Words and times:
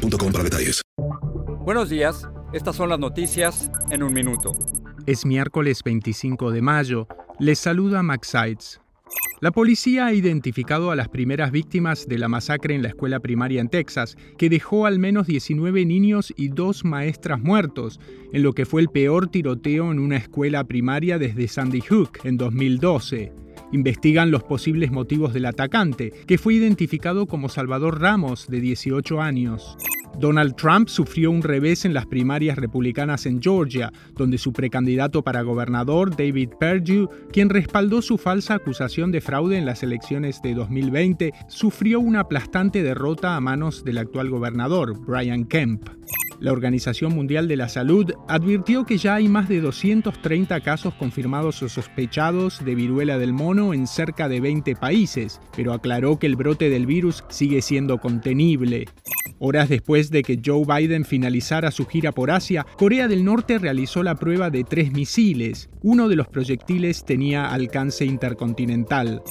boostmobile 0.00 0.32
para 0.32 0.44
detalles. 0.44 0.82
Buenos 1.64 1.88
días, 1.90 2.28
estas 2.52 2.76
son 2.76 2.88
las 2.88 2.98
noticias 2.98 3.70
en 3.90 4.02
un 4.02 4.12
minuto. 4.12 4.52
Es 5.06 5.24
miércoles 5.24 5.82
25 5.84 6.50
de 6.50 6.62
mayo. 6.62 7.06
Les 7.38 7.58
saluda 7.58 8.02
Max 8.02 8.28
Sides. 8.28 8.80
La 9.40 9.50
policía 9.50 10.06
ha 10.06 10.12
identificado 10.12 10.90
a 10.90 10.96
las 10.96 11.08
primeras 11.08 11.50
víctimas 11.50 12.06
de 12.06 12.18
la 12.18 12.28
masacre 12.28 12.74
en 12.74 12.82
la 12.82 12.88
escuela 12.88 13.20
primaria 13.20 13.62
en 13.62 13.68
Texas, 13.68 14.16
que 14.36 14.50
dejó 14.50 14.84
al 14.84 14.98
menos 14.98 15.26
19 15.26 15.86
niños 15.86 16.32
y 16.36 16.48
dos 16.48 16.84
maestras 16.84 17.40
muertos, 17.40 17.98
en 18.32 18.42
lo 18.42 18.52
que 18.52 18.66
fue 18.66 18.82
el 18.82 18.88
peor 18.88 19.28
tiroteo 19.28 19.90
en 19.92 19.98
una 19.98 20.18
escuela 20.18 20.64
primaria 20.64 21.18
desde 21.18 21.48
Sandy 21.48 21.80
Hook 21.80 22.18
en 22.24 22.36
2012. 22.36 23.32
Investigan 23.72 24.30
los 24.30 24.42
posibles 24.42 24.90
motivos 24.90 25.32
del 25.32 25.46
atacante, 25.46 26.12
que 26.26 26.38
fue 26.38 26.54
identificado 26.54 27.26
como 27.26 27.48
Salvador 27.48 28.00
Ramos, 28.00 28.48
de 28.48 28.60
18 28.60 29.20
años. 29.20 29.76
Donald 30.18 30.56
Trump 30.56 30.88
sufrió 30.88 31.30
un 31.30 31.42
revés 31.42 31.84
en 31.84 31.94
las 31.94 32.06
primarias 32.06 32.58
republicanas 32.58 33.26
en 33.26 33.40
Georgia, 33.40 33.92
donde 34.16 34.38
su 34.38 34.52
precandidato 34.52 35.22
para 35.22 35.42
gobernador, 35.42 36.14
David 36.16 36.50
Perdue, 36.58 37.08
quien 37.32 37.48
respaldó 37.48 38.02
su 38.02 38.18
falsa 38.18 38.54
acusación 38.54 39.12
de 39.12 39.20
fraude 39.20 39.56
en 39.56 39.66
las 39.66 39.82
elecciones 39.82 40.42
de 40.42 40.54
2020, 40.54 41.32
sufrió 41.48 42.00
una 42.00 42.20
aplastante 42.20 42.82
derrota 42.82 43.36
a 43.36 43.40
manos 43.40 43.84
del 43.84 43.98
actual 43.98 44.30
gobernador, 44.30 44.98
Brian 45.06 45.44
Kemp. 45.44 45.88
La 46.40 46.52
Organización 46.52 47.14
Mundial 47.14 47.48
de 47.48 47.56
la 47.56 47.68
Salud 47.68 48.14
advirtió 48.26 48.86
que 48.86 48.96
ya 48.96 49.16
hay 49.16 49.28
más 49.28 49.46
de 49.46 49.60
230 49.60 50.58
casos 50.60 50.94
confirmados 50.94 51.62
o 51.62 51.68
sospechados 51.68 52.64
de 52.64 52.74
viruela 52.74 53.18
del 53.18 53.34
mono 53.34 53.74
en 53.74 53.86
cerca 53.86 54.26
de 54.26 54.40
20 54.40 54.74
países, 54.74 55.38
pero 55.54 55.74
aclaró 55.74 56.18
que 56.18 56.26
el 56.26 56.36
brote 56.36 56.70
del 56.70 56.86
virus 56.86 57.24
sigue 57.28 57.60
siendo 57.60 57.98
contenible. 57.98 58.86
Horas 59.38 59.68
después 59.68 60.10
de 60.10 60.22
que 60.22 60.40
Joe 60.42 60.64
Biden 60.64 61.04
finalizara 61.04 61.70
su 61.70 61.84
gira 61.84 62.12
por 62.12 62.30
Asia, 62.30 62.64
Corea 62.78 63.06
del 63.06 63.22
Norte 63.22 63.58
realizó 63.58 64.02
la 64.02 64.14
prueba 64.14 64.48
de 64.48 64.64
tres 64.64 64.92
misiles. 64.92 65.68
Uno 65.82 66.08
de 66.08 66.16
los 66.16 66.28
proyectiles 66.28 67.04
tenía 67.04 67.52
alcance 67.52 68.06
intercontinental. 68.06 69.22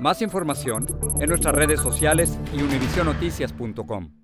Más 0.00 0.22
información 0.22 0.86
en 1.20 1.28
nuestras 1.28 1.54
redes 1.54 1.80
sociales 1.80 2.38
y 2.56 2.62
univisionoticias.com. 2.62 4.23